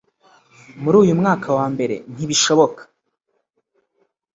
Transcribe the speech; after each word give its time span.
muri 0.81 0.95
uyu 1.03 1.13
mwaka 1.19 1.47
wa 1.57 1.65
mbere 1.73 1.95
ntibishoboka 2.13 2.81